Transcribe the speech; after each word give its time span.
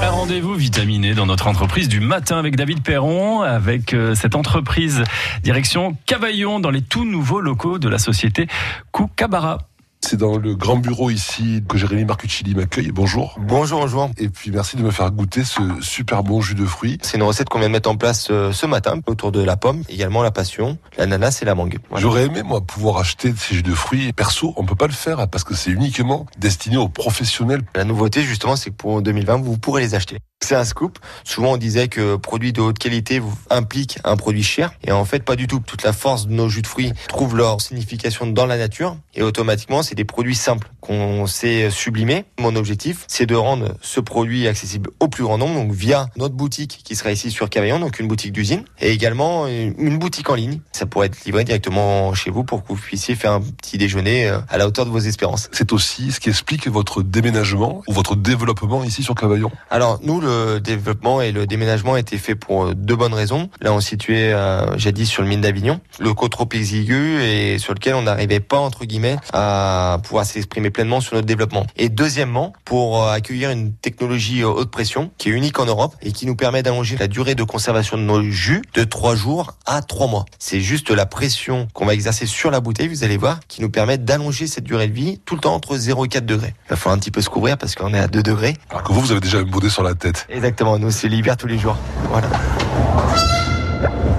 Un 0.00 0.10
rendez-vous 0.10 0.54
vitaminé 0.54 1.14
dans 1.14 1.26
notre 1.26 1.48
entreprise 1.48 1.88
du 1.88 1.98
matin 1.98 2.38
avec 2.38 2.54
David 2.54 2.84
Perron, 2.84 3.40
avec 3.42 3.92
euh, 3.92 4.14
cette 4.14 4.36
entreprise 4.36 5.02
direction 5.42 5.96
Cavaillon 6.06 6.60
dans 6.60 6.70
les 6.70 6.80
tout 6.80 7.04
nouveaux 7.04 7.40
locaux 7.40 7.80
de 7.80 7.88
la 7.88 7.98
société 7.98 8.46
Koukabarra. 8.92 9.58
C'est 10.04 10.16
dans 10.16 10.36
le 10.36 10.54
grand 10.54 10.76
bureau 10.76 11.10
ici 11.10 11.62
que 11.66 11.78
Jérémy 11.78 12.04
Marcucci 12.04 12.44
m'accueille. 12.54 12.90
Bonjour. 12.90 13.38
Bonjour, 13.40 13.80
bonjour. 13.80 14.10
Et 14.18 14.28
puis 14.28 14.50
merci 14.50 14.76
de 14.76 14.82
me 14.82 14.90
faire 14.90 15.10
goûter 15.10 15.44
ce 15.44 15.62
super 15.80 16.22
bon 16.22 16.40
jus 16.40 16.54
de 16.54 16.66
fruits. 16.66 16.98
C'est 17.02 17.16
une 17.16 17.22
recette 17.22 17.48
qu'on 17.48 17.60
vient 17.60 17.68
de 17.68 17.72
mettre 17.72 17.88
en 17.88 17.96
place 17.96 18.28
euh, 18.30 18.52
ce 18.52 18.66
matin 18.66 19.00
autour 19.06 19.32
de 19.32 19.42
la 19.42 19.56
pomme, 19.56 19.82
également 19.88 20.22
la 20.22 20.30
passion, 20.30 20.76
l'ananas 20.98 21.38
et 21.40 21.44
la 21.44 21.54
mangue. 21.54 21.78
Voilà. 21.88 22.02
J'aurais 22.02 22.26
aimé 22.26 22.42
moi 22.42 22.60
pouvoir 22.60 22.98
acheter 22.98 23.32
ces 23.36 23.54
jus 23.54 23.62
de 23.62 23.74
fruits. 23.74 24.12
Perso, 24.12 24.52
on 24.56 24.64
peut 24.64 24.74
pas 24.74 24.88
le 24.88 24.92
faire 24.92 25.20
hein, 25.20 25.28
parce 25.28 25.44
que 25.44 25.54
c'est 25.54 25.70
uniquement 25.70 26.26
destiné 26.36 26.76
aux 26.76 26.88
professionnels. 26.88 27.62
La 27.74 27.84
nouveauté 27.84 28.22
justement, 28.22 28.56
c'est 28.56 28.70
que 28.70 28.76
pour 28.76 29.00
2020, 29.00 29.36
vous 29.36 29.56
pourrez 29.56 29.82
les 29.82 29.94
acheter. 29.94 30.18
C'est 30.42 30.56
un 30.56 30.64
scoop. 30.64 30.98
Souvent, 31.22 31.52
on 31.52 31.56
disait 31.56 31.86
que 31.86 32.16
produit 32.16 32.52
de 32.52 32.60
haute 32.60 32.78
qualité 32.78 33.22
implique 33.48 33.98
un 34.02 34.16
produit 34.16 34.42
cher. 34.42 34.72
Et 34.82 34.90
en 34.90 35.04
fait, 35.04 35.22
pas 35.22 35.36
du 35.36 35.46
tout. 35.46 35.60
Toute 35.64 35.84
la 35.84 35.92
force 35.92 36.26
de 36.26 36.32
nos 36.32 36.48
jus 36.48 36.62
de 36.62 36.66
fruits 36.66 36.92
trouve 37.06 37.36
leur 37.36 37.60
signification 37.60 38.26
dans 38.26 38.46
la 38.46 38.58
nature. 38.58 38.96
Et 39.14 39.22
automatiquement, 39.22 39.84
c'est 39.84 39.94
des 39.94 40.04
produits 40.04 40.34
simples 40.34 40.68
qu'on 40.80 41.28
sait 41.28 41.70
sublimer. 41.70 42.24
Mon 42.40 42.56
objectif, 42.56 43.04
c'est 43.06 43.24
de 43.24 43.36
rendre 43.36 43.76
ce 43.82 44.00
produit 44.00 44.48
accessible 44.48 44.90
au 44.98 45.06
plus 45.06 45.22
grand 45.22 45.38
nombre. 45.38 45.54
Donc, 45.54 45.70
via 45.70 46.08
notre 46.16 46.34
boutique 46.34 46.80
qui 46.82 46.96
sera 46.96 47.12
ici 47.12 47.30
sur 47.30 47.48
Cavaillon, 47.48 47.78
donc 47.78 48.00
une 48.00 48.08
boutique 48.08 48.32
d'usine. 48.32 48.64
Et 48.80 48.90
également 48.90 49.46
une 49.46 49.98
boutique 49.98 50.28
en 50.28 50.34
ligne. 50.34 50.60
Ça 50.72 50.86
pourrait 50.86 51.06
être 51.06 51.24
livré 51.24 51.44
directement 51.44 52.14
chez 52.14 52.30
vous 52.30 52.42
pour 52.42 52.64
que 52.64 52.68
vous 52.68 52.76
puissiez 52.76 53.14
faire 53.14 53.30
un 53.32 53.40
petit 53.40 53.78
déjeuner 53.78 54.28
euh, 54.28 54.38
à 54.48 54.58
la 54.58 54.66
hauteur 54.66 54.86
de 54.86 54.90
vos 54.90 54.98
espérances. 54.98 55.48
C'est 55.52 55.72
aussi 55.72 56.10
ce 56.10 56.18
qui 56.18 56.30
explique 56.30 56.66
votre 56.66 57.02
déménagement 57.02 57.82
ou 57.86 57.92
votre 57.92 58.16
développement 58.16 58.82
ici 58.82 59.04
sur 59.04 59.14
Cavaillon. 59.14 59.52
Alors, 59.70 60.00
nous, 60.02 60.20
le 60.20 60.31
le 60.32 60.60
développement 60.60 61.20
et 61.20 61.32
le 61.32 61.46
déménagement 61.46 61.96
étaient 61.96 62.18
faits 62.18 62.38
pour 62.38 62.74
deux 62.74 62.96
bonnes 62.96 63.14
raisons. 63.14 63.48
Là, 63.60 63.72
on 63.72 63.80
situait 63.80 64.32
euh, 64.32 64.76
jadis 64.78 65.08
sur 65.08 65.22
le 65.22 65.28
mine 65.28 65.40
d'Avignon, 65.40 65.80
le 66.00 66.14
côte 66.14 66.32
trop 66.32 66.48
exigu 66.52 67.22
et 67.22 67.58
sur 67.58 67.74
lequel 67.74 67.94
on 67.94 68.02
n'arrivait 68.02 68.40
pas 68.40 68.58
entre 68.58 68.84
guillemets 68.84 69.16
à 69.32 69.98
pouvoir 70.02 70.24
s'exprimer 70.24 70.70
pleinement 70.70 71.00
sur 71.00 71.14
notre 71.14 71.26
développement. 71.26 71.66
Et 71.76 71.88
deuxièmement, 71.88 72.52
pour 72.64 73.02
euh, 73.02 73.12
accueillir 73.12 73.50
une 73.50 73.72
technologie 73.74 74.42
euh, 74.42 74.48
haute 74.48 74.70
pression 74.70 75.10
qui 75.18 75.28
est 75.28 75.32
unique 75.32 75.58
en 75.58 75.66
Europe 75.66 75.94
et 76.02 76.12
qui 76.12 76.26
nous 76.26 76.36
permet 76.36 76.62
d'allonger 76.62 76.96
la 76.96 77.08
durée 77.08 77.34
de 77.34 77.44
conservation 77.44 77.96
de 77.96 78.02
nos 78.02 78.22
jus 78.22 78.62
de 78.74 78.84
trois 78.84 79.14
jours 79.14 79.54
à 79.66 79.82
trois 79.82 80.06
mois. 80.06 80.24
C'est 80.38 80.60
juste 80.60 80.90
la 80.90 81.06
pression 81.06 81.68
qu'on 81.74 81.86
va 81.86 81.94
exercer 81.94 82.26
sur 82.26 82.50
la 82.50 82.60
bouteille, 82.60 82.88
vous 82.88 83.04
allez 83.04 83.16
voir, 83.16 83.40
qui 83.48 83.62
nous 83.62 83.70
permet 83.70 83.98
d'allonger 83.98 84.46
cette 84.46 84.64
durée 84.64 84.88
de 84.88 84.94
vie 84.94 85.20
tout 85.24 85.34
le 85.34 85.40
temps 85.40 85.54
entre 85.54 85.76
0 85.76 86.06
et 86.06 86.08
4 86.08 86.26
degrés. 86.26 86.54
Il 86.66 86.70
va 86.70 86.76
falloir 86.76 86.96
un 86.96 86.98
petit 86.98 87.10
peu 87.10 87.20
se 87.20 87.28
couvrir 87.28 87.58
parce 87.58 87.74
qu'on 87.74 87.94
est 87.94 87.98
à 87.98 88.08
2 88.08 88.22
degrés. 88.22 88.56
Alors 88.70 88.82
que 88.82 88.92
vous, 88.92 89.00
vous 89.00 89.12
avez 89.12 89.20
déjà 89.20 89.38
un 89.38 89.42
bonnet 89.42 89.68
sur 89.68 89.82
la 89.82 89.94
tête. 89.94 90.21
Exactement, 90.28 90.78
nous 90.78 90.90
c'est 90.90 91.08
l'hiver 91.08 91.36
tous 91.36 91.46
les 91.46 91.58
jours. 91.58 91.76
Voilà. 92.10 92.28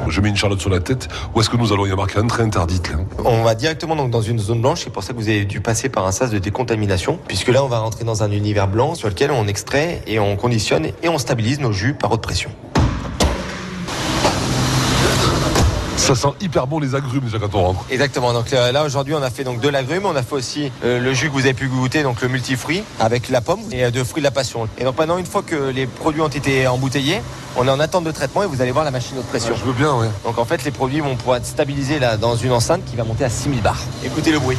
Je 0.07 0.21
mets 0.21 0.29
une 0.29 0.35
charlotte 0.35 0.59
sur 0.59 0.69
la 0.69 0.79
tête. 0.79 1.07
Où 1.33 1.39
est-ce 1.41 1.49
que 1.49 1.57
nous 1.57 1.73
allons? 1.73 1.85
Y 1.85 1.91
a 1.91 1.95
marqué 1.95 2.19
entrée 2.19 2.43
interdite 2.43 2.91
là 2.91 2.97
On 3.25 3.43
va 3.43 3.55
directement 3.55 3.95
donc 3.95 4.11
dans 4.11 4.21
une 4.21 4.37
zone 4.37 4.61
blanche. 4.61 4.81
C'est 4.83 4.91
pour 4.91 5.01
ça 5.01 5.13
que 5.13 5.17
vous 5.17 5.27
avez 5.29 5.45
dû 5.45 5.59
passer 5.59 5.89
par 5.89 6.05
un 6.05 6.11
sas 6.11 6.29
de 6.29 6.37
décontamination, 6.37 7.17
puisque 7.27 7.47
là 7.47 7.63
on 7.63 7.67
va 7.67 7.79
rentrer 7.79 8.03
dans 8.03 8.21
un 8.21 8.31
univers 8.31 8.67
blanc 8.67 8.93
sur 8.93 9.07
lequel 9.07 9.31
on 9.31 9.47
extrait 9.47 10.01
et 10.05 10.19
on 10.19 10.35
conditionne 10.35 10.87
et 11.01 11.09
on 11.09 11.17
stabilise 11.17 11.59
nos 11.59 11.71
jus 11.71 11.93
par 11.93 12.11
haute 12.11 12.21
pression. 12.21 12.51
Ça 15.97 16.15
sent 16.15 16.29
hyper 16.41 16.67
bon 16.67 16.79
les 16.79 16.95
agrumes 16.95 17.21
déjà 17.21 17.39
quand 17.39 17.53
on 17.55 17.63
rentre. 17.63 17.85
Exactement. 17.89 18.33
Donc 18.33 18.51
euh, 18.53 18.71
là 18.71 18.83
aujourd'hui 18.83 19.13
on 19.13 19.21
a 19.21 19.29
fait 19.29 19.43
donc 19.43 19.59
de 19.59 19.69
l'agrume, 19.69 20.05
on 20.05 20.15
a 20.15 20.23
fait 20.23 20.35
aussi 20.35 20.71
euh, 20.83 20.99
le 20.99 21.13
jus 21.13 21.29
que 21.29 21.33
vous 21.33 21.41
avez 21.41 21.53
pu 21.53 21.67
goûter, 21.67 22.03
donc 22.03 22.21
le 22.21 22.27
multifruit 22.27 22.83
avec 22.99 23.29
la 23.29 23.41
pomme 23.41 23.61
et 23.71 23.85
euh, 23.85 23.91
de 23.91 24.03
fruits 24.03 24.21
de 24.21 24.27
la 24.27 24.31
passion. 24.31 24.67
Et 24.77 24.83
donc 24.83 24.97
maintenant 24.97 25.17
une 25.17 25.25
fois 25.25 25.43
que 25.43 25.55
les 25.55 25.85
produits 25.85 26.21
ont 26.21 26.27
été 26.27 26.67
embouteillés, 26.67 27.21
on 27.55 27.67
est 27.67 27.71
en 27.71 27.79
attente 27.79 28.03
de 28.03 28.11
traitement 28.11 28.43
et 28.43 28.47
vous 28.47 28.61
allez 28.61 28.71
voir 28.71 28.85
la 28.85 28.91
machine 28.91 29.17
haute 29.17 29.27
pression. 29.27 29.51
Ouais, 29.53 29.59
je 29.59 29.65
veux 29.65 29.73
bien, 29.73 29.93
oui. 29.95 30.07
Donc 30.25 30.37
en 30.37 30.45
fait 30.45 30.63
les 30.63 30.71
produits 30.71 30.99
vont 30.99 31.15
pouvoir 31.15 31.37
être 31.37 31.45
stabilisés 31.45 31.99
là 31.99 32.17
dans 32.17 32.35
une 32.35 32.51
enceinte 32.51 32.83
qui 32.85 32.95
va 32.95 33.03
monter 33.03 33.23
à 33.23 33.29
6000 33.29 33.61
bars. 33.61 33.83
Écoutez 34.03 34.31
le 34.31 34.39
bruit. 34.39 34.57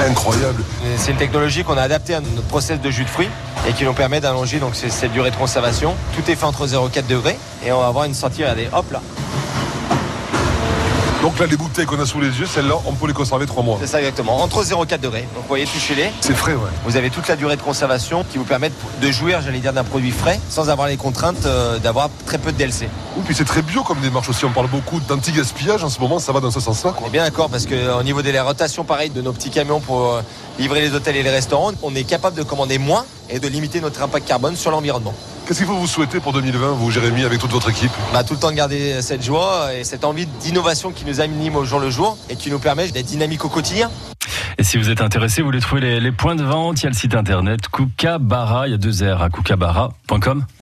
Incroyable. 0.00 0.62
C'est 0.96 1.12
une 1.12 1.16
technologie 1.16 1.64
qu'on 1.64 1.76
a 1.76 1.82
adaptée 1.82 2.14
à 2.14 2.20
notre 2.20 2.46
process 2.48 2.80
de 2.80 2.90
jus 2.90 3.04
de 3.04 3.08
fruits 3.08 3.28
et 3.68 3.72
qui 3.72 3.84
nous 3.84 3.94
permet 3.94 4.20
d'allonger 4.20 4.60
cette 4.72 5.12
durée 5.12 5.30
de 5.30 5.36
conservation. 5.36 5.94
Tout 6.14 6.30
est 6.30 6.36
fait 6.36 6.44
entre 6.44 6.66
0 6.66 6.88
et 6.88 6.90
4 6.90 7.06
degrés 7.06 7.38
et 7.64 7.72
on 7.72 7.80
va 7.80 7.86
avoir 7.86 8.04
une 8.04 8.14
sortie, 8.14 8.42
regardez, 8.42 8.68
hop 8.72 8.90
là. 8.92 9.00
Donc 11.24 11.38
là, 11.38 11.46
les 11.46 11.56
bouteilles 11.56 11.86
qu'on 11.86 11.98
a 11.98 12.04
sous 12.04 12.20
les 12.20 12.38
yeux, 12.38 12.44
celles-là, 12.44 12.74
on 12.84 12.92
peut 12.92 13.06
les 13.06 13.14
conserver 13.14 13.46
3 13.46 13.62
mois. 13.62 13.78
C'est 13.80 13.86
ça 13.86 13.98
exactement, 13.98 14.42
entre 14.42 14.62
0 14.62 14.84
et 14.84 14.86
4 14.86 15.00
degrés. 15.00 15.22
Donc 15.34 15.44
vous 15.44 15.48
voyez, 15.48 15.64
touchez-les. 15.64 16.10
C'est 16.20 16.34
frais, 16.34 16.52
ouais. 16.52 16.68
Vous 16.84 16.98
avez 16.98 17.08
toute 17.08 17.26
la 17.28 17.34
durée 17.34 17.56
de 17.56 17.62
conservation 17.62 18.26
qui 18.30 18.36
vous 18.36 18.44
permet 18.44 18.70
de 19.00 19.10
jouir, 19.10 19.40
j'allais 19.40 19.60
dire, 19.60 19.72
d'un 19.72 19.84
produit 19.84 20.10
frais 20.10 20.38
sans 20.50 20.68
avoir 20.68 20.86
les 20.86 20.98
contraintes 20.98 21.46
euh, 21.46 21.78
d'avoir 21.78 22.10
très 22.26 22.36
peu 22.36 22.52
de 22.52 22.58
DLC. 22.58 22.90
Ou 23.16 23.22
puis 23.22 23.34
c'est 23.34 23.46
très 23.46 23.62
bio 23.62 23.82
comme 23.82 24.00
démarche 24.00 24.28
aussi. 24.28 24.44
On 24.44 24.50
parle 24.50 24.68
beaucoup 24.68 25.00
d'anti-gaspillage 25.00 25.82
en 25.82 25.88
ce 25.88 25.98
moment, 25.98 26.18
ça 26.18 26.30
va 26.32 26.40
dans 26.40 26.50
ce 26.50 26.60
sens-là. 26.60 26.92
On 27.02 27.06
est 27.06 27.10
bien 27.10 27.24
d'accord 27.24 27.48
parce 27.48 27.64
qu'au 27.64 28.02
niveau 28.02 28.20
de 28.20 28.30
la 28.30 28.44
rotation, 28.44 28.84
pareil, 28.84 29.08
de 29.08 29.22
nos 29.22 29.32
petits 29.32 29.48
camions 29.48 29.80
pour 29.80 30.12
euh, 30.12 30.20
livrer 30.58 30.82
les 30.82 30.92
hôtels 30.92 31.16
et 31.16 31.22
les 31.22 31.30
restaurants, 31.30 31.72
on 31.82 31.94
est 31.94 32.04
capable 32.04 32.36
de 32.36 32.42
commander 32.42 32.76
moins 32.76 33.06
et 33.30 33.38
de 33.38 33.48
limiter 33.48 33.80
notre 33.80 34.02
impact 34.02 34.28
carbone 34.28 34.56
sur 34.56 34.70
l'environnement. 34.70 35.14
Qu'est-ce 35.46 35.58
qu'il 35.58 35.66
faut 35.66 35.76
vous 35.76 35.86
souhaiter 35.86 36.20
pour 36.20 36.32
2020, 36.32 36.72
vous, 36.72 36.90
Jérémy, 36.90 37.22
avec 37.24 37.38
toute 37.38 37.50
votre 37.50 37.68
équipe? 37.68 37.90
Bah, 38.14 38.24
Tout 38.24 38.32
le 38.32 38.40
temps 38.40 38.50
de 38.50 38.56
garder 38.56 39.02
cette 39.02 39.22
joie 39.22 39.74
et 39.74 39.84
cette 39.84 40.04
envie 40.04 40.24
d'innovation 40.24 40.90
qui 40.90 41.04
nous 41.04 41.20
anime 41.20 41.56
au 41.56 41.64
jour 41.64 41.80
le 41.80 41.90
jour 41.90 42.16
et 42.30 42.36
qui 42.36 42.50
nous 42.50 42.58
permet 42.58 42.88
d'être 42.90 43.04
dynamique 43.04 43.44
au 43.44 43.50
quotidien. 43.50 43.90
Et 44.56 44.64
si 44.64 44.78
vous 44.78 44.88
êtes 44.88 45.02
intéressé, 45.02 45.42
vous 45.42 45.48
voulez 45.48 45.60
trouver 45.60 45.82
les, 45.82 46.00
les, 46.00 46.12
points 46.12 46.34
de 46.34 46.44
vente, 46.44 46.80
il 46.80 46.84
y 46.84 46.86
a 46.86 46.90
le 46.90 46.96
site 46.96 47.14
internet 47.14 47.68
Kookabarra, 47.68 48.68
il 48.68 48.70
y 48.70 48.74
a 48.74 48.78
deux 48.78 49.04
R 49.04 49.20
à 49.20 49.28
kookabarra.com. 49.28 50.46